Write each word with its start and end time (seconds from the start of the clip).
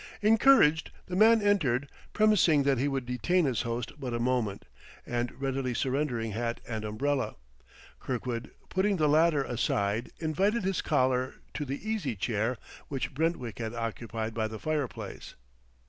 Encouraged, 0.23 0.89
the 1.05 1.15
man 1.15 1.43
entered, 1.43 1.87
premising 2.11 2.63
that 2.63 2.79
he 2.79 2.87
would 2.87 3.05
detain 3.05 3.45
his 3.45 3.61
host 3.61 3.91
but 3.99 4.15
a 4.15 4.19
moment, 4.19 4.65
and 5.05 5.39
readily 5.39 5.75
surrendering 5.75 6.31
hat 6.31 6.59
and 6.67 6.83
umbrella. 6.83 7.35
Kirkwood, 7.99 8.49
putting 8.69 8.97
the 8.97 9.07
latter 9.07 9.43
aside, 9.43 10.09
invited 10.17 10.63
his 10.63 10.81
caller 10.81 11.35
to 11.53 11.65
the 11.65 11.87
easy 11.87 12.15
chair 12.15 12.57
which 12.87 13.13
Brentwick 13.13 13.59
had 13.59 13.75
occupied 13.75 14.33
by 14.33 14.47
the 14.47 14.57
fireplace. 14.57 15.35